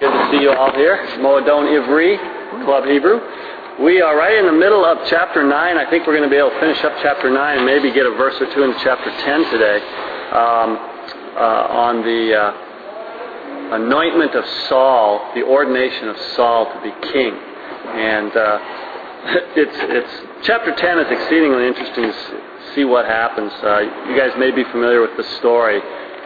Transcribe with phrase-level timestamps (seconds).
[0.00, 0.96] Good to see you all here.
[1.20, 2.16] Moadon Ivri,
[2.64, 3.20] Club Hebrew.
[3.84, 5.52] We are right in the middle of chapter 9.
[5.52, 8.06] I think we're going to be able to finish up chapter 9 and maybe get
[8.06, 9.76] a verse or two into chapter 10 today
[10.32, 10.80] um,
[11.36, 17.36] uh, on the uh, anointment of Saul, the ordination of Saul to be king.
[17.36, 18.58] And uh,
[19.52, 23.52] it's, it's, chapter 10 is exceedingly interesting to see what happens.
[23.60, 25.78] Uh, you guys may be familiar with the story,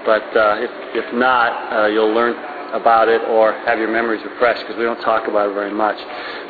[0.06, 4.62] but uh, if, if not, uh, you'll learn about it or have your memories refreshed
[4.62, 5.98] because we don't talk about it very much.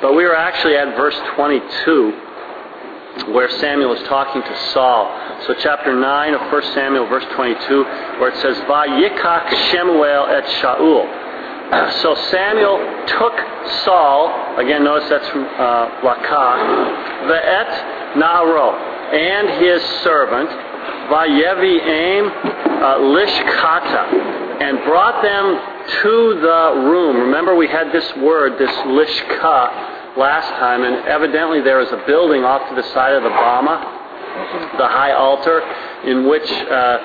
[0.01, 5.07] But we were actually at verse 22 where Samuel is talking to Saul.
[5.47, 7.85] So chapter 9 of 1 Samuel, verse 22,
[8.19, 11.21] where it says, Vayikach Shemuel et Shaul.
[12.03, 13.35] So Samuel took
[13.85, 20.51] Saul, again notice that's from uh, Lakach, the et Naro, and his servant,
[21.11, 24.34] Vayevi Aim uh, Lishkata,
[24.65, 25.61] and brought them
[26.01, 27.17] to the room.
[27.19, 32.45] Remember, we had this word, this lishka, last time, and evidently there is a building
[32.45, 35.61] off to the side of the Bama, the high altar,
[36.05, 36.99] in which uh,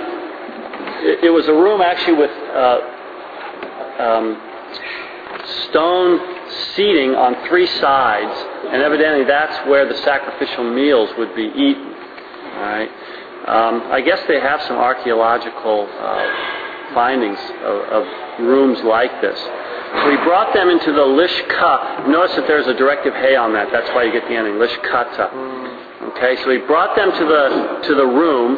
[1.03, 2.79] it, it, was a room actually with uh,
[3.99, 4.41] um,
[5.67, 6.19] stone
[6.75, 11.94] seating on three sides, and evidently that's where the sacrificial meals would be eaten.
[12.55, 12.89] All right.
[13.47, 16.58] Um, I guess they have some archaeological uh,
[16.93, 18.03] findings of, of
[18.39, 19.39] rooms like this.
[19.39, 22.07] So he brought them into the lishka.
[22.07, 23.69] Notice that there's a directive hey on that.
[23.71, 26.13] That's why you get the ending lishkata.
[26.13, 28.57] Okay, so he brought them to the to the room,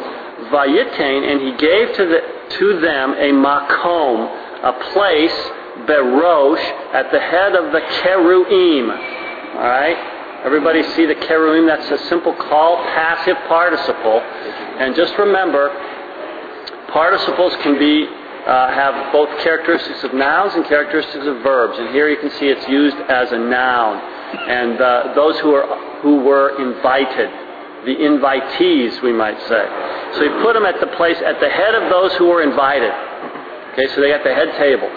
[0.52, 2.20] vayitain, and he gave to the
[2.58, 4.28] to them a makom,
[4.62, 5.38] a place,
[5.88, 8.90] berosh, at the head of the keruim.
[9.56, 10.20] All right.
[10.44, 11.66] Everybody see the keruim?
[11.66, 14.20] That's a simple qal, passive participle.
[14.20, 15.70] And just remember,
[16.92, 18.08] participles can be
[18.46, 21.78] uh, have both characteristics of nouns and characteristics of verbs.
[21.78, 23.96] And here you can see it's used as a noun.
[24.50, 27.30] And uh, those who, are, who were invited,
[27.86, 29.64] the invitees, we might say.
[30.14, 32.92] So he put them at the place, at the head of those who were invited.
[33.72, 34.88] Okay, so they got the head table.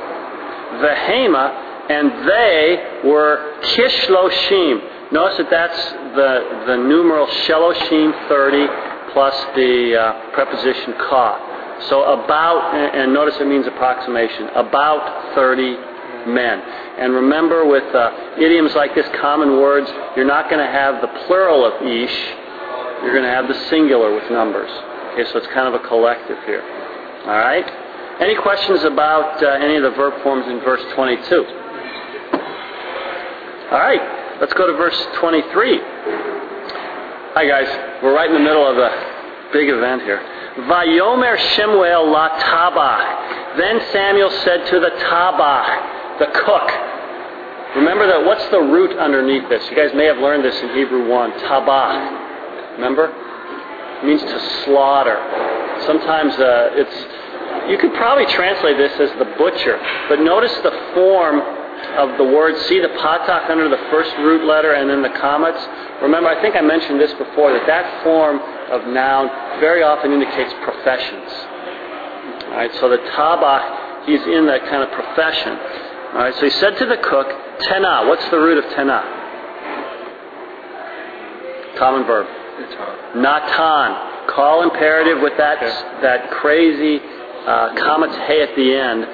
[0.81, 5.11] The Hema, and they were Kishloshim.
[5.11, 11.44] Notice that that's the, the numeral Sheloshim 30 plus the uh, preposition ka.
[11.89, 15.75] So about, and notice it means approximation, about 30
[16.31, 16.59] men.
[16.97, 21.07] And remember with uh, idioms like this, common words, you're not going to have the
[21.27, 22.17] plural of ish,
[23.03, 24.71] you're going to have the singular with numbers.
[25.13, 26.63] Okay, so it's kind of a collective here.
[27.25, 27.65] All right?
[28.21, 31.45] Any questions about uh, any of the verb forms in verse 22?
[33.71, 35.79] All right, let's go to verse 23.
[37.35, 37.67] Hi, guys.
[38.01, 40.23] We're right in the middle of a big event here.
[40.57, 43.57] Vayomer Shemuel la tabach.
[43.57, 46.71] Then Samuel said to the tabach, the cook.
[47.75, 49.69] Remember that what's the root underneath this?
[49.69, 51.31] You guys may have learned this in Hebrew 1.
[51.43, 52.75] Tabach.
[52.75, 53.11] Remember?
[53.99, 55.19] It means to slaughter.
[55.85, 59.75] Sometimes uh, it's, you could probably translate this as the butcher,
[60.07, 61.43] but notice the form
[61.99, 62.55] of the word.
[62.71, 65.59] See the patak under the first root letter and then the qamets?
[66.01, 68.39] Remember, I think I mentioned this before, that that form
[68.71, 71.31] of noun very often indicates professions.
[72.45, 75.53] All right, so the tabach, he's in that kind of profession.
[76.15, 77.27] All right, so he said to the cook,
[77.67, 78.07] tena.
[78.07, 79.03] What's the root of tena?
[81.77, 82.27] Common verb.
[83.15, 84.13] Natan.
[84.29, 85.61] Qal imperative with that
[86.01, 89.05] that crazy uh, qamets hey at the end,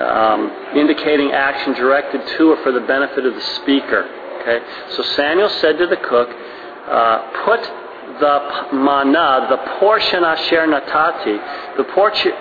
[0.00, 4.08] um, indicating action directed to or for the benefit of the speaker.
[4.40, 4.64] Okay,
[4.96, 7.60] so Samuel said to the cook, uh, "Put
[8.20, 11.84] the mana, the portion asher natati, the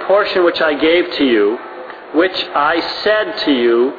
[0.07, 1.57] portion which I gave to you,
[2.15, 3.93] which I said to you,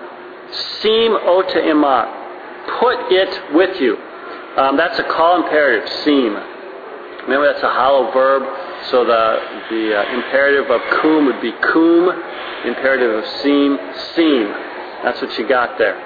[0.81, 2.23] sim ota imar.
[2.81, 3.97] Put it with you.
[4.57, 6.37] Um, that's a qal imperative, sim.
[7.25, 8.43] Remember, that's a hollow verb.
[8.91, 12.11] So the the uh, imperative of kum would be kum.
[12.65, 13.79] Imperative of sim,
[14.15, 14.47] sim.
[15.03, 15.97] That's what you got there.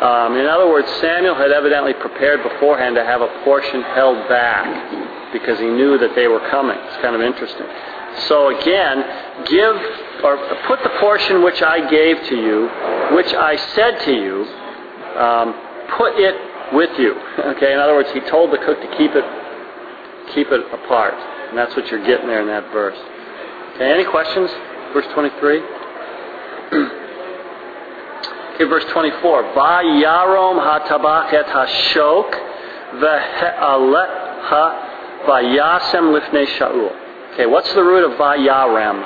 [0.00, 4.64] Um, in other words, Samuel had evidently prepared beforehand to have a portion held back
[5.32, 6.76] because he knew that they were coming.
[6.76, 7.66] It's kind of interesting.
[8.28, 9.76] So again, give
[10.24, 10.36] or
[10.66, 12.68] put the portion which I gave to you,
[13.14, 14.44] which I said to you,
[15.18, 15.54] um,
[15.96, 16.34] put it
[16.74, 17.14] with you.
[17.38, 17.72] Okay.
[17.72, 19.24] In other words, he told the cook to keep it
[20.34, 22.98] keep it apart, and that's what you're getting there in that verse.
[23.74, 23.90] Okay.
[23.90, 24.50] Any questions?
[24.92, 25.62] Verse 23.
[28.58, 29.54] Okay, verse 24.
[29.54, 32.34] Va yarom hatabach et hashok
[32.98, 34.87] ve'aleha
[35.28, 36.90] vayasem lifnei Shaul.
[37.34, 38.98] Okay, what's the root of vayarem?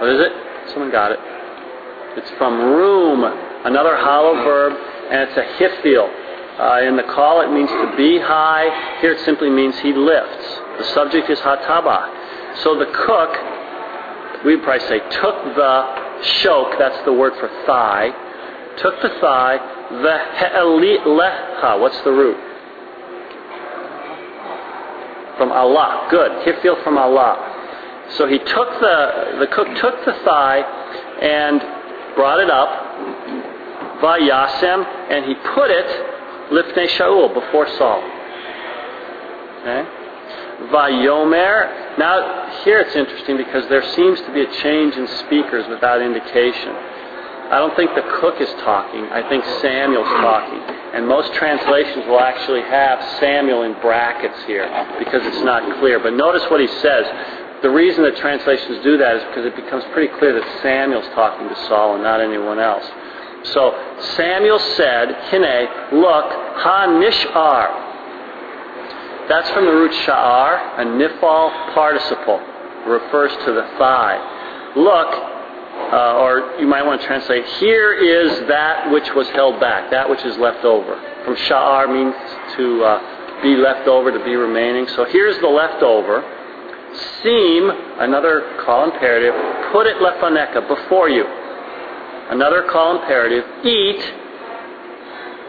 [0.00, 0.32] What is it?
[0.72, 1.18] Someone got it.
[2.16, 3.24] It's from room,
[3.66, 4.72] another hollow verb,
[5.10, 6.08] and it's a hifil.
[6.58, 8.98] Uh, in the qal, it means to be high.
[9.00, 10.60] Here, it simply means he lifts.
[10.78, 12.62] The subject is hataba.
[12.62, 15.74] So the cook, we'd probably say, took the
[16.40, 18.10] shok, that's the word for thigh,
[18.78, 19.58] took the thigh,
[19.90, 20.18] the
[20.64, 22.49] leha, what's the root?
[25.40, 26.06] From Allah.
[26.10, 26.44] Good.
[26.44, 27.32] Hifil from Allah.
[28.18, 30.60] So he took the, the cook took the thigh
[31.22, 31.60] and
[32.14, 32.68] brought it up,
[34.02, 35.86] by Vayasem, and he put it
[36.52, 38.02] Lifnei Shaul, before Saul.
[39.60, 39.88] Okay?
[40.68, 41.96] Vayomer.
[41.98, 46.74] Now, here it's interesting because there seems to be a change in speakers without indication.
[47.48, 49.04] I don't think the cook is talking.
[49.06, 50.69] I think Samuel's talking.
[50.92, 54.66] And most translations will actually have Samuel in brackets here
[54.98, 56.00] because it's not clear.
[56.00, 57.06] But notice what he says.
[57.62, 61.48] The reason that translations do that is because it becomes pretty clear that Samuel's talking
[61.48, 62.88] to Saul and not anyone else.
[63.52, 63.72] So
[64.16, 65.68] Samuel said, Hine,
[66.00, 66.26] look,
[66.58, 67.90] ha nishar.
[69.28, 72.40] That's from the root sha'ar, a nifal participle.
[72.86, 74.18] refers to the thigh.
[74.74, 75.29] Look,
[75.92, 80.08] uh, or you might want to translate, here is that which was held back, that
[80.08, 80.94] which is left over.
[81.24, 82.14] From sha'ar means
[82.56, 84.86] to uh, be left over, to be remaining.
[84.88, 86.22] So here's the leftover.
[87.22, 89.34] Seem, another qal imperative,
[89.72, 91.24] put it lefaneka, before you
[92.30, 94.02] another qal imperative, eat,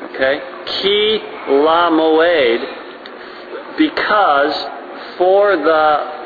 [0.10, 4.66] okay, ki la moed, because
[5.18, 6.22] for the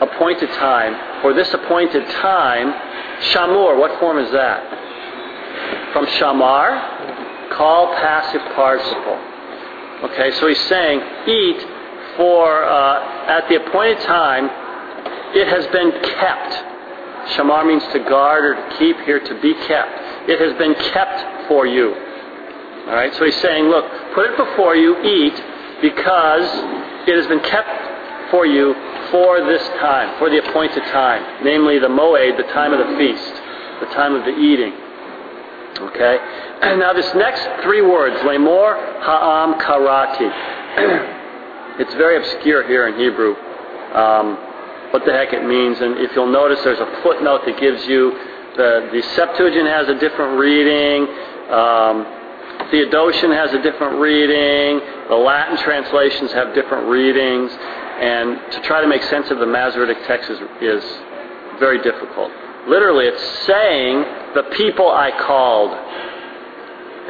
[0.00, 2.72] appointed time, for this appointed time,
[3.32, 5.92] shamur, what form is that?
[5.92, 9.18] From shamar, qal passive participle.
[10.10, 11.66] Okay, so he's saying, eat
[12.16, 14.48] for, uh, at the appointed time,
[15.34, 16.52] it has been kept.
[17.34, 19.90] Shamar means to guard or to keep, here to be kept.
[20.28, 21.94] It has been kept for you.
[21.94, 23.84] All right, so he's saying, look,
[24.14, 25.34] put it before you, eat,
[25.82, 26.48] because
[27.06, 27.68] it has been kept
[28.30, 28.74] for you
[29.10, 33.34] for this time, for the appointed time, namely the moed, the time of the feast,
[33.80, 34.72] the time of the eating.
[35.80, 36.18] Okay?
[36.62, 40.28] And now this next three words, lemor ha'am karati.
[41.80, 43.34] it's very obscure here in Hebrew.
[43.94, 44.36] Um,
[44.90, 45.80] what the heck it means.
[45.80, 48.10] And if you'll notice, there's a footnote that gives you
[48.56, 51.06] the, the Septuagint has a different reading.
[51.52, 52.06] Um,
[52.70, 54.80] Theodotion has a different reading.
[55.08, 57.52] The Latin translations have different readings.
[57.98, 60.84] And to try to make sense of the Masoretic text is, is
[61.58, 62.30] very difficult.
[62.68, 64.04] Literally, it's saying,
[64.34, 65.72] the people I called.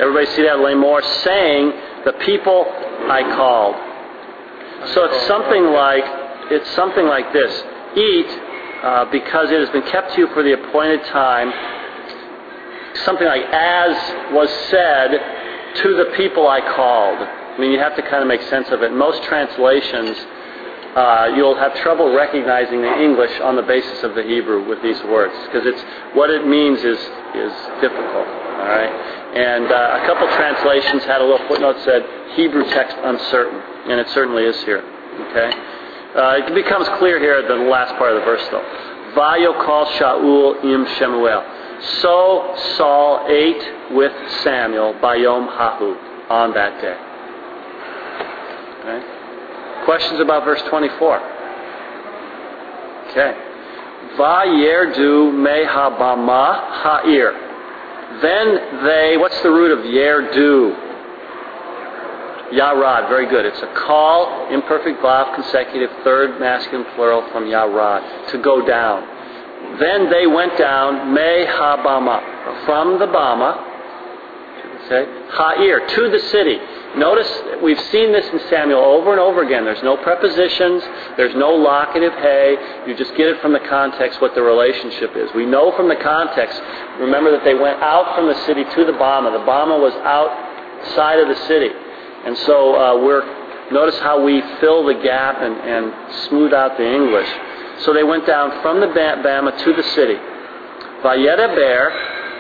[0.00, 0.56] Everybody see that?
[0.56, 1.73] Lemor saying,
[2.05, 2.64] the people
[3.11, 3.75] I called.
[4.94, 6.05] So it's something like
[6.50, 7.52] it's something like this
[7.96, 8.31] Eat
[8.82, 11.52] uh, because it has been kept to you for the appointed time.
[13.05, 15.11] Something like, as was said
[15.82, 17.19] to the people I called.
[17.19, 18.93] I mean, you have to kind of make sense of it.
[18.93, 20.17] Most translations,
[20.96, 25.00] uh, you'll have trouble recognizing the English on the basis of the Hebrew with these
[25.05, 25.82] words because it's
[26.14, 26.99] what it means is
[27.35, 28.26] is difficult.
[28.29, 28.90] All right,
[29.37, 32.02] and uh, a couple translations had a little footnote that said
[32.37, 34.82] Hebrew text uncertain, and it certainly is here.
[35.31, 35.50] Okay.
[36.14, 38.64] Uh, it becomes clear here at the last part of the verse, though.
[39.14, 41.44] Vayo call Shaul im Shemuel.
[42.00, 44.12] So Saul ate with
[44.43, 45.96] Samuel Bayom Hahu
[46.31, 46.96] on that day.
[48.81, 49.18] Okay.
[49.85, 51.20] Questions about verse 24?
[53.11, 53.35] Okay.
[54.17, 57.32] Vayerdu mehabama ha'ir.
[58.23, 60.87] Then they, what's the root of yerdu?
[62.53, 63.44] Yarad, very good.
[63.44, 69.03] It's a qal, imperfect vav, consecutive, third masculine plural from Yarad, to go down.
[69.79, 73.53] Then they went down, me habama, from the Bama,
[74.89, 76.58] say, ha'ir, to the city.
[76.97, 77.31] Notice
[77.63, 79.65] we've seen this in Samuel over and over again.
[79.65, 80.83] There's no prepositions,
[81.17, 82.57] there's no locative hey.
[82.87, 85.29] You just get it from the context what the relationship is.
[85.35, 86.61] We know from the context,
[86.99, 89.33] remember that they went out from the city to the Bama.
[89.33, 91.69] The Bama was outside of the city.
[92.25, 93.23] And so uh, we're
[93.71, 97.29] notice how we fill the gap and, and smooth out the English.
[97.85, 100.17] So they went down from the Bama to the city.
[101.05, 101.93] Vayeta Bear,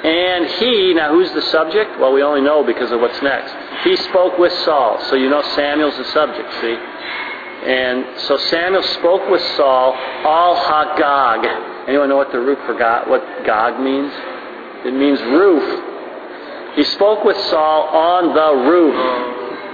[0.04, 1.98] and he, now who's the subject?
[1.98, 3.52] Well, we only know because of what's next.
[3.82, 5.00] He spoke with Saul.
[5.10, 6.76] So you know Samuel's the subject, see?
[7.66, 11.88] And so Samuel spoke with Saul, all Hagag.
[11.88, 14.12] Anyone know what the root for God, what Gog means?
[14.86, 16.76] It means roof.
[16.76, 18.94] He spoke with Saul on the roof.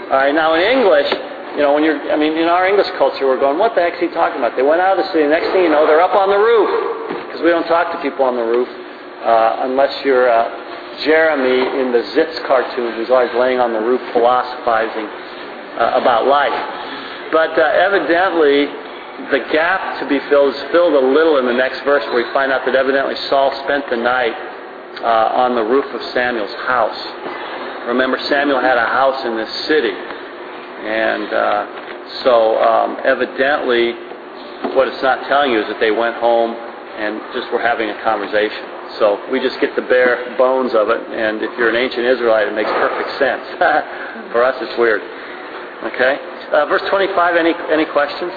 [0.08, 1.12] All right, now in English,
[1.56, 3.94] you know, when you're, I mean, in our English culture, we're going, what the heck
[3.94, 4.56] is he talking about?
[4.56, 5.28] They went out of the city.
[5.28, 8.24] Next thing you know, they're up on the roof because we don't talk to people
[8.24, 8.68] on the roof.
[9.24, 14.00] Uh, unless you're uh, Jeremy in the Zits cartoon, who's always laying on the roof
[14.12, 16.52] philosophizing uh, about life.
[17.32, 18.68] But evidently,
[19.32, 22.30] the gap to be filled is filled a little in the next verse, where we
[22.34, 24.36] find out that evidently Saul spent the night
[25.02, 27.00] on the roof of Samuel's house.
[27.88, 31.32] Remember, Samuel had a house in this city, and
[32.22, 33.92] so um, evidently,
[34.76, 38.02] what it's not telling you is that they went home and just were having a
[38.04, 38.73] conversation.
[38.98, 42.48] So we just get the bare bones of it, and if you're an ancient Israelite,
[42.48, 43.42] it makes perfect sense.
[44.32, 45.02] For us, it's weird.
[45.02, 46.18] Okay?
[46.52, 48.32] Uh, verse 25, any, any questions?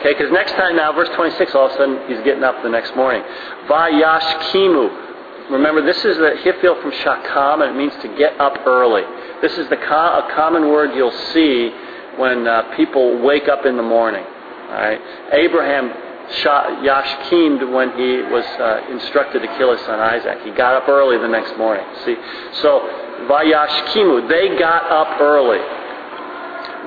[0.00, 2.68] Okay, because next time now, verse 26, all of a sudden he's getting up the
[2.68, 3.22] next morning.
[3.70, 5.50] Vayashkimu.
[5.50, 9.02] Remember, this is the Hiphil from Shakam, and it means to get up early.
[9.40, 11.70] This is the a common word you'll see
[12.16, 14.24] when uh, people wake up in the morning.
[14.24, 15.00] All right?
[15.32, 20.42] Abraham yashkimed when he was uh, instructed to kill his son Isaac.
[20.44, 21.84] He got up early the next morning.
[22.04, 22.16] See,
[22.62, 22.80] so
[23.28, 25.58] vayashkimu, they got up early.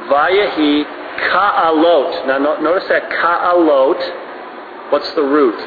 [0.09, 0.85] Vayahi
[1.31, 2.27] ka'alot.
[2.27, 4.91] Now no, notice that ka'alot.
[4.91, 5.59] What's the root?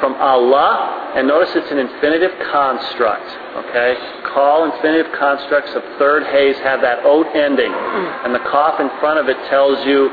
[0.00, 3.26] From Allah, and notice it's an infinitive construct.
[3.66, 3.96] Okay,
[4.30, 9.18] qal infinitive constructs of third haze have that oat ending, and the kaf in front
[9.18, 10.08] of it tells you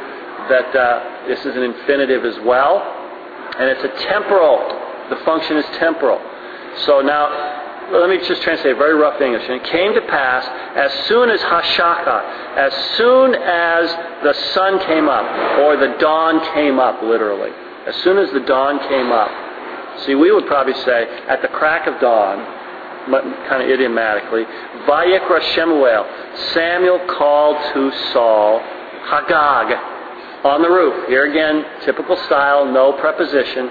[0.49, 2.81] that uh, this is an infinitive as well,
[3.59, 4.59] and it's a temporal.
[5.09, 6.19] The function is temporal.
[6.85, 7.53] So now,
[7.91, 9.43] let me just translate very rough English.
[9.43, 13.89] And it came to pass as soon as Hashaka, as soon as
[14.23, 15.25] the sun came up,
[15.59, 17.51] or the dawn came up, literally.
[17.85, 19.29] As soon as the dawn came up.
[20.05, 22.43] See, we would probably say at the crack of dawn,
[23.47, 24.43] kind of idiomatically,
[24.89, 26.05] Vayikra Shemuel,
[26.53, 28.59] Samuel called to Saul,
[29.05, 29.84] Hagag,
[30.45, 31.09] on the roof.
[31.09, 33.67] Here again, typical style, no preposition.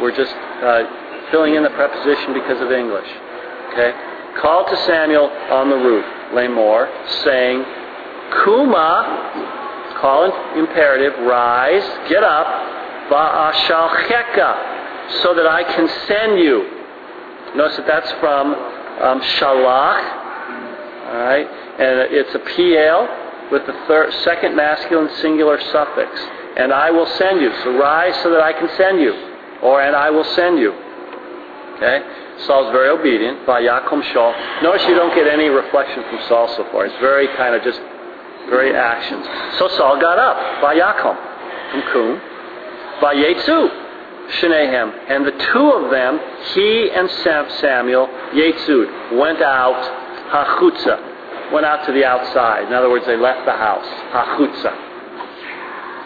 [0.00, 0.84] We're just uh,
[1.32, 3.08] filling in the preposition because of English.
[3.72, 3.94] Okay?
[4.36, 6.04] Call to Samuel on the roof,
[6.36, 6.86] Lamor,
[7.24, 7.64] saying,
[8.44, 10.32] Kuma, qal in
[10.68, 12.46] imperative, rise, get up,
[13.08, 16.68] va'ashalcheka, so that I can send you.
[17.56, 20.02] Notice that that's from um, shalach,
[21.08, 21.48] all right,
[21.80, 23.08] and it's a PL,
[23.50, 26.10] with the third, second masculine singular suffix.
[26.56, 27.50] And I will send you.
[27.62, 29.12] So rise so that I can send you.
[29.62, 30.72] Or and I will send you.
[31.76, 32.02] Okay?
[32.46, 33.46] Saul's very obedient.
[33.46, 34.62] By Vayakum Shaul.
[34.62, 36.86] Notice you don't get any reflection from Saul so far.
[36.86, 37.80] It's very kind of just
[38.50, 39.24] very actions.
[39.58, 40.62] So Saul got up.
[40.62, 41.16] by Vayakum
[41.70, 42.20] from Kum.
[43.00, 43.84] Vayetzu.
[44.28, 44.92] Shnehem.
[45.08, 46.20] And the two of them,
[46.52, 47.08] he and
[47.60, 49.80] Samuel, Yetzud, went out
[50.28, 51.07] hachutza
[51.52, 52.66] went out to the outside.
[52.66, 53.86] In other words, they left the house.
[54.12, 54.72] Hachutza.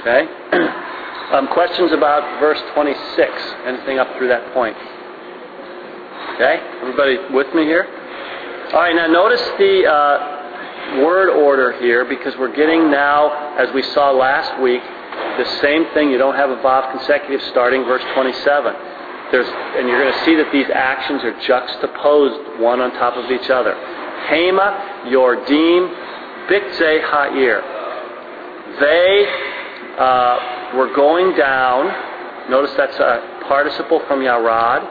[0.00, 0.26] Okay?
[1.34, 3.32] um, questions about verse 26?
[3.66, 4.76] Anything up through that point?
[6.34, 6.58] Okay?
[6.80, 7.86] Everybody with me here?
[8.72, 13.82] All right, now notice the uh, word order here because we're getting now, as we
[13.82, 14.82] saw last week,
[15.36, 16.10] the same thing.
[16.10, 18.74] You don't have a Vav consecutive starting verse 27.
[19.30, 23.30] There's, and you're going to see that these actions are juxtaposed one on top of
[23.30, 23.72] each other.
[24.28, 27.62] Hema, Yordim, Bikze Ha'ir.
[28.80, 29.26] They
[29.98, 32.50] uh, were going down.
[32.50, 34.82] Notice that's a participle from Yarad.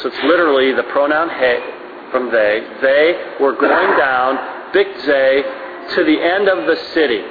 [0.00, 2.66] So it's literally the pronoun he from they.
[2.80, 4.36] They were going down
[4.72, 7.22] Bikze to the end of the city.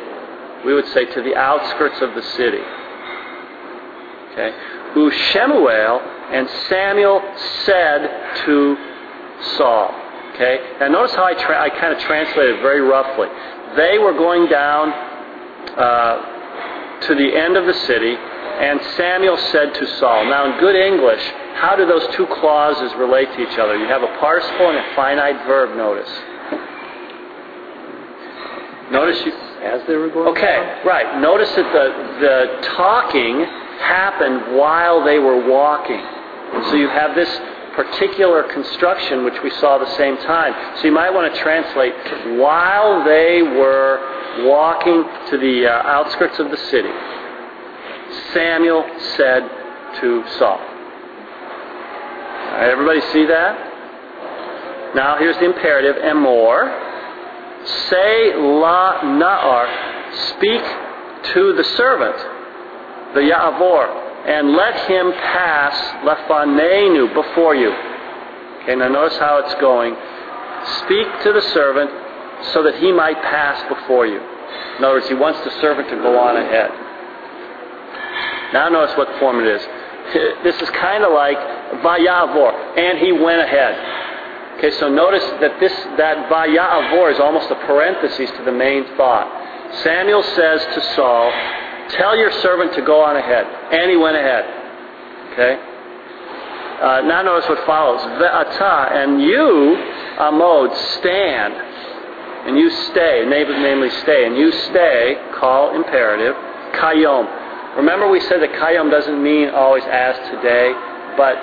[0.66, 2.62] We would say to the outskirts of the city.
[4.32, 4.54] Okay.
[4.94, 6.00] Who Shemuel
[6.32, 7.22] and Samuel
[7.66, 8.78] said to
[9.58, 9.94] Saul.
[10.36, 10.78] Okay?
[10.80, 13.28] Now notice how I, tra- I kind of translated very roughly.
[13.76, 14.90] They were going down
[15.78, 20.26] uh, to the end of the city, and Samuel said to Saul.
[20.26, 21.22] Now, in good English,
[21.56, 23.78] how do those two clauses relate to each other?
[23.78, 26.10] You have a participle and a finite verb, notice.
[28.92, 29.32] Notice you.
[29.62, 30.86] As they were going Okay, down?
[30.88, 31.22] right.
[31.22, 33.40] Notice that the, the talking
[33.80, 36.02] happened while they were walking.
[36.70, 37.30] So you have this
[37.76, 40.54] particular construction which we saw the same time.
[40.78, 41.94] So you might want to translate
[42.40, 46.92] while they were walking to the uh, outskirts of the city,
[48.34, 48.84] Samuel
[49.16, 49.44] said
[50.02, 50.60] to Saul.
[52.52, 54.94] Right, everybody see that?
[54.96, 56.70] Now here's the imperative, and more.
[57.90, 59.68] Say la na'ar,
[60.36, 60.62] speak
[61.34, 62.18] to the servant,
[63.14, 65.74] the Ya'avor, and let him pass
[66.06, 67.72] lefanenu before you.
[68.64, 69.96] Okay, now notice how it's going.
[70.86, 71.90] Speak to the servant
[72.54, 74.20] so that he might pass before you.
[74.78, 76.70] In other words, he wants the servant to go on ahead.
[78.54, 79.62] Now notice what form it is.
[80.44, 81.38] This is kind of like
[81.82, 84.58] Vayavor, and he went ahead.
[84.58, 89.26] Okay, so notice that this that Vayavor is almost a parenthesis to the main thought.
[89.84, 91.32] Samuel says to Saul,
[91.90, 93.46] Tell your servant to go on ahead.
[93.46, 94.46] And he went ahead.
[95.34, 95.72] Okay?
[96.82, 98.02] Uh, now notice what follows.
[98.02, 99.78] Ve'ata, and you,
[100.18, 101.54] Amod, stand.
[102.48, 104.26] And you stay, namely stay.
[104.26, 106.36] And you stay, qal imperative,
[106.74, 107.78] kayom.
[107.78, 110.74] Remember we said that kayom doesn't mean always as today,
[111.16, 111.38] but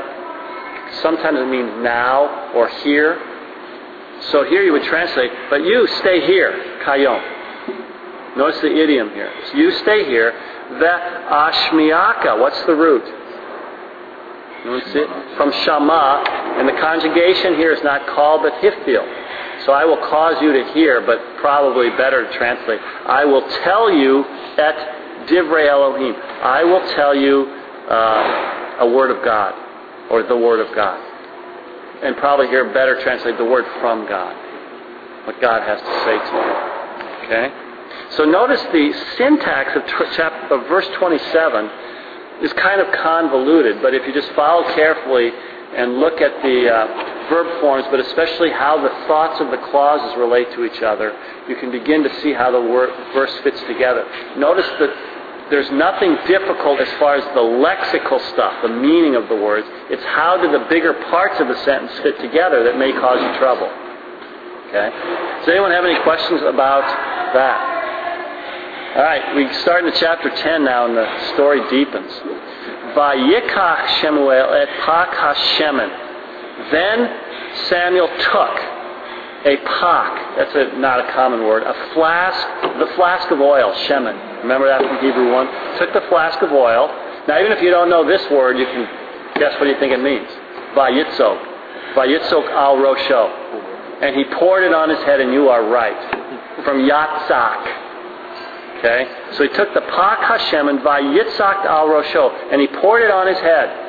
[1.02, 3.16] sometimes it means now or here.
[4.33, 7.38] So here you would translate, but you stay here, kayom.
[8.38, 9.33] Notice the idiom here.
[9.50, 10.30] So you stay here.
[10.78, 10.95] The
[11.26, 12.38] ashmiaka.
[12.38, 13.02] What's the root?
[15.37, 16.25] From shama,
[16.59, 19.64] and the conjugation here is not called but hifil.
[19.64, 22.80] So I will cause you to hear, but probably better to translate.
[23.07, 24.25] I will tell you
[24.59, 26.14] et divrei Elohim.
[26.14, 27.47] I will tell you
[27.88, 29.54] uh, a word of God,
[30.11, 30.99] or the word of God,
[32.02, 34.35] and probably here better translate the word from God,
[35.26, 37.26] what God has to say to you.
[37.26, 37.67] Okay.
[38.17, 39.83] So notice the syntax of,
[40.17, 41.71] chapter, of verse 27
[42.43, 45.31] is kind of convoluted, but if you just follow carefully
[45.77, 50.17] and look at the uh, verb forms, but especially how the thoughts of the clauses
[50.17, 51.12] relate to each other,
[51.49, 52.61] you can begin to see how the
[53.12, 54.07] verse fits together.
[54.38, 54.91] Notice that
[55.50, 59.67] there's nothing difficult as far as the lexical stuff, the meaning of the words.
[59.91, 63.33] It's how do the bigger parts of the sentence fit together that may cause you
[63.38, 63.69] trouble.
[64.69, 64.88] Okay?
[65.41, 66.85] Does anyone have any questions about
[67.35, 67.77] that?
[68.99, 72.11] All right, we start in chapter 10 now, and the story deepens.
[72.99, 75.87] Vayikach Shemuel et Pak Hashemen.
[76.73, 77.07] Then
[77.71, 78.59] Samuel took
[79.47, 82.43] a pak, that's a, not a common word, a flask,
[82.81, 84.43] the flask of oil, shemen.
[84.43, 85.78] Remember that from Hebrew 1?
[85.78, 86.88] Took the flask of oil.
[87.28, 88.83] Now, even if you don't know this word, you can
[89.38, 90.26] guess what you think it means.
[90.75, 91.95] Vayitzok.
[91.95, 94.02] Vayitzok al Rosho.
[94.02, 96.64] And he poured it on his head, and you are right.
[96.64, 97.88] From Yatzak.
[98.79, 99.07] Okay?
[99.33, 103.27] So he took the Pak Hashem and Vayitzak al Rosho, and he poured it on
[103.27, 103.87] his head.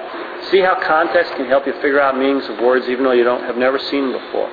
[0.51, 3.43] See how context can help you figure out meanings of words even though you don't
[3.43, 4.49] have never seen them before.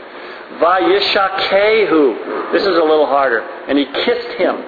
[0.61, 2.53] Vayishakehu.
[2.53, 3.41] This is a little harder.
[3.41, 4.63] And he kissed him.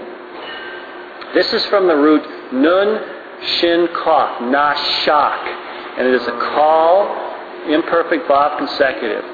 [1.35, 3.01] This is from the root nun
[3.59, 5.99] shin kaf, nashak.
[5.99, 9.25] And it is a qal, imperfect vav consecutive.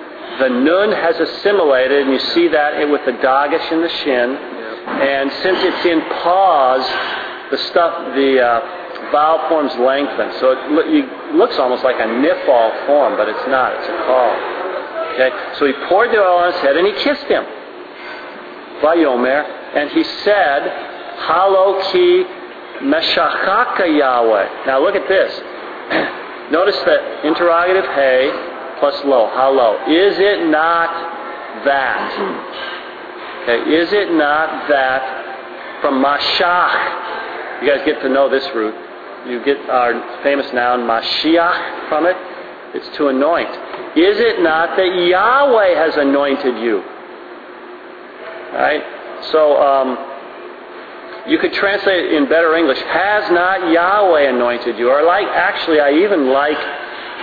[0.40, 4.37] The nun has assimilated, and you see that with the dagish in the shin,
[5.02, 6.87] and since it's in pause,
[7.50, 10.33] the stuff, the uh, vowel forms lengthen.
[10.40, 10.59] So it,
[10.90, 13.72] it looks almost like a nifal form, but it's not.
[13.74, 14.54] It's a qal.
[15.14, 15.30] Okay?
[15.59, 17.44] So he poured the oil on his head and he kissed him.
[18.83, 19.44] Vayomer.
[19.74, 20.61] And he said,
[21.26, 22.24] Halo ki
[22.83, 24.66] meshachaka Yahweh.
[24.66, 25.33] Now look at this.
[26.50, 28.30] Notice that interrogative hey
[28.78, 29.30] plus lo.
[29.30, 29.78] Halo.
[29.87, 30.90] Is it not
[31.64, 32.84] that?
[33.44, 38.74] Okay, is it not that from Mashach, you guys get to know this root,
[39.28, 42.16] you get our famous noun Mashiach from it?
[42.72, 43.50] It's to anoint.
[43.98, 46.80] Is it not that Yahweh has anointed you?
[48.57, 48.83] Right?
[49.30, 52.80] So, um, you could translate it in better English.
[52.80, 54.88] Has not Yahweh anointed you?
[54.88, 56.59] Or like, actually, I even like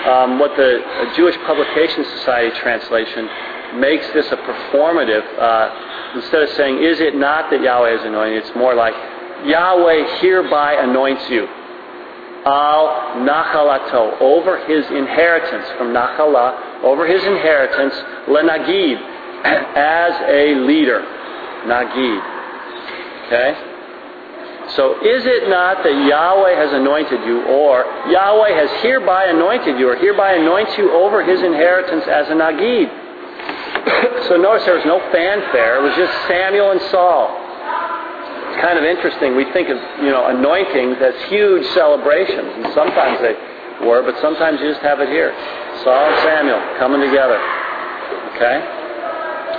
[0.06, 0.82] um, what the
[1.16, 3.28] Jewish Publication Society translation
[3.76, 5.24] makes this a performative.
[5.40, 8.46] Uh, instead of saying, Is it not that Yahweh is anointed?
[8.46, 8.94] It's more like,
[9.46, 11.48] Yahweh hereby anoints you.
[12.46, 17.94] Al Nachalato, over his inheritance, from Nachala, over his inheritance,
[18.28, 18.98] Lenagid,
[19.46, 21.02] as a leader.
[21.66, 22.22] Nagid.
[23.28, 23.68] Okay?
[24.76, 29.90] So is it not that Yahweh has anointed you, or Yahweh has hereby anointed you,
[29.90, 33.01] or hereby anoints you over his inheritance as a Nagid?
[34.28, 35.80] So notice there was no fanfare.
[35.80, 37.32] It was just Samuel and Saul.
[38.52, 39.36] It's kind of interesting.
[39.36, 43.36] We think of, you know, anointings as huge celebrations, and sometimes they
[43.88, 45.32] were, but sometimes you just have it here.
[45.84, 47.40] Saul and Samuel coming together.
[48.36, 48.58] Okay?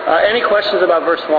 [0.07, 1.33] Uh, any questions about verse 1?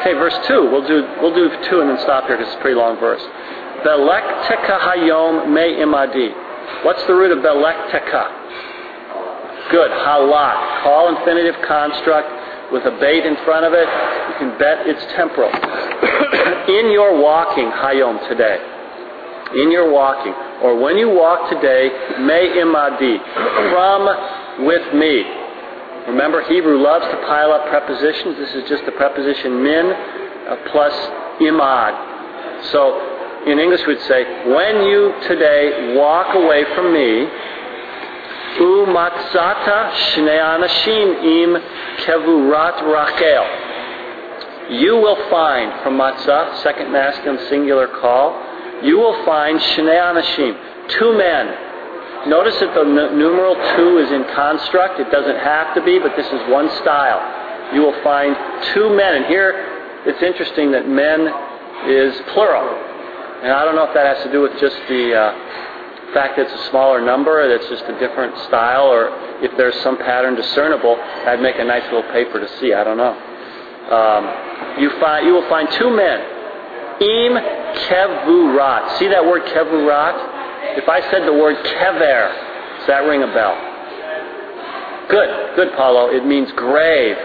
[0.00, 0.70] Okay, verse 2.
[0.70, 3.20] We'll do, we'll do 2 and then stop here because it's a pretty long verse.
[3.84, 6.32] Belekteka hayom me imadi.
[6.84, 8.40] What's the root of belekteka?
[9.70, 9.90] Good.
[9.90, 10.82] Halak.
[10.82, 13.86] Qal infinitive construct with a bait in front of it.
[13.86, 15.50] You can bet it's temporal.
[16.78, 18.58] in your walking, hayom, today.
[19.62, 20.34] In your walking.
[20.62, 23.18] Or when you walk today, may imadi.
[23.70, 25.22] From with me.
[26.08, 28.36] Remember, Hebrew loves to pile up prepositions.
[28.38, 30.94] This is just the preposition min uh, plus
[31.40, 31.94] imad.
[32.72, 37.26] So in English we'd say, when you today walk away from me,
[38.58, 41.62] Umatzata shnei anashim im
[42.04, 43.46] kevurat Rachel.
[44.80, 51.16] You will find, from matzah, second masculine singular qal, you will find shnei anashim, two
[51.16, 52.28] men.
[52.28, 55.00] Notice that the n- numeral two is in construct.
[55.00, 57.74] It doesn't have to be, but this is one style.
[57.74, 58.36] You will find
[58.74, 59.14] two men.
[59.14, 61.32] And here it's interesting that men
[61.88, 62.68] is plural.
[63.42, 65.32] And I don't know if that has to do with just the uh,
[66.12, 69.08] fact it's a smaller number, it's just a different style, or
[69.42, 72.72] if there's some pattern discernible, I'd make a nice little paper to see.
[72.72, 73.14] I don't know.
[73.90, 76.20] Um, you, find, you will find two men.
[77.00, 77.32] Im
[77.88, 78.98] kevurat.
[78.98, 80.76] See that word kevurat?
[80.76, 82.30] If I said the word kever,
[82.78, 83.56] does that ring a bell?
[85.08, 86.10] Good, good, Paulo.
[86.14, 87.16] It means grave,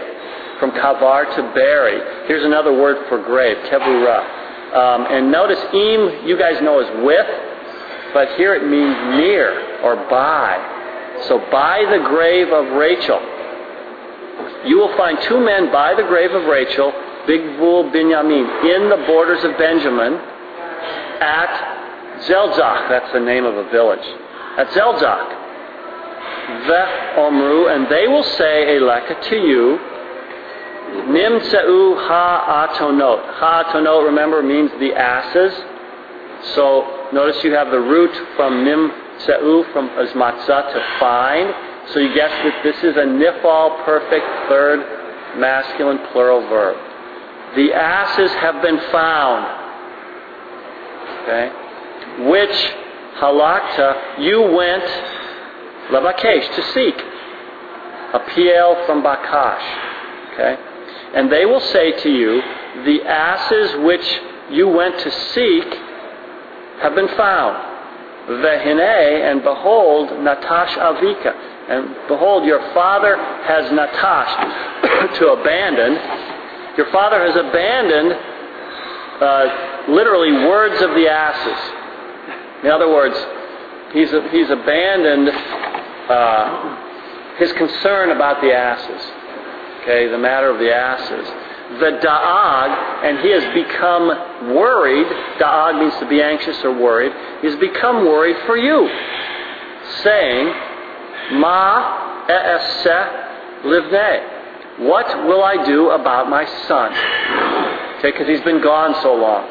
[0.58, 2.26] from kavar to bury.
[2.26, 4.74] Here's another word for grave, kevurat.
[4.74, 7.26] Um, and notice im, you guys know is with,
[8.12, 10.58] but here it means near or by.
[11.28, 13.20] So by the grave of Rachel.
[14.66, 16.92] You will find two men by the grave of Rachel,
[17.26, 20.14] Bigvul Binyamin, in the borders of Benjamin,
[21.20, 22.88] at Zelzach.
[22.88, 24.04] That's the name of a village.
[24.58, 25.46] At Zelzach.
[26.66, 29.78] Veh Omru, and they will say, Eleka, to you,
[31.10, 33.34] Nimtseu ha-atonot.
[33.34, 35.52] Ha-atonot, remember, means the asses.
[36.54, 41.54] So notice you have the root from nimtseu, from asmatzah, to find.
[41.92, 44.80] So you guess that this is a nifal, perfect, third
[45.38, 46.76] masculine plural verb.
[47.54, 49.46] The asses have been found.
[51.22, 52.28] Okay?
[52.28, 52.72] Which
[53.18, 54.84] halakta you went
[55.90, 57.00] labakesh to seek.
[58.14, 60.32] A piel from bakash.
[60.32, 60.56] Okay?
[61.14, 62.42] And they will say to you,
[62.84, 65.85] The asses which you went to seek
[66.82, 67.74] have been found.
[68.28, 71.32] Vehine, and behold, Natash Avika.
[71.68, 75.94] And behold, your father has Natash to abandon.
[76.76, 78.12] Your father has abandoned,
[79.22, 82.64] uh, literally, words of the asses.
[82.64, 83.16] In other words,
[83.92, 85.28] he's, he's abandoned
[86.10, 89.12] uh, his concern about the asses
[89.86, 91.28] okay, the matter of the asses.
[91.68, 95.06] The da'ag, and he has become worried.
[95.38, 97.12] Da'ag means to be anxious or worried.
[97.42, 98.88] He's become worried for you,
[100.02, 100.54] saying,
[101.40, 104.86] Ma e'eseh livnei.
[104.86, 106.92] What will I do about my son?
[107.98, 109.42] Okay, because he's been gone so long.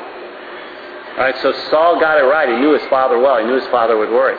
[1.18, 2.48] All right, so Saul got it right.
[2.48, 3.40] He knew his father well.
[3.40, 4.38] He knew his father would worry.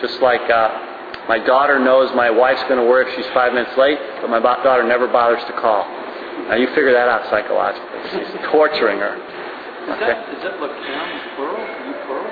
[0.00, 3.76] Just like uh, my daughter knows my wife's going to worry if she's five minutes
[3.76, 5.97] late, but my daughter never bothers to call.
[6.46, 7.98] Now you figure that out psychologically.
[8.14, 9.14] She's torturing her.
[9.16, 9.94] Okay.
[9.96, 11.58] Is that, is that Lacan plural?
[11.58, 12.28] You plural?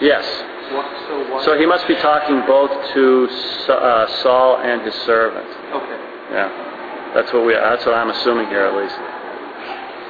[0.00, 0.24] Yes.
[0.72, 1.44] What, so, why?
[1.44, 3.28] So he must be talking both to
[3.68, 5.46] uh, Saul and his servant.
[5.74, 5.98] Okay.
[6.32, 7.12] Yeah.
[7.14, 7.54] That's what we.
[7.54, 8.96] That's what I'm assuming here, at least.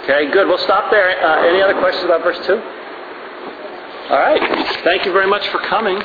[0.04, 0.30] Okay.
[0.30, 0.46] Good.
[0.46, 1.10] We'll stop there.
[1.10, 2.60] Uh, any other questions about verse two?
[4.12, 4.40] All right.
[4.84, 5.96] Thank you very much for coming.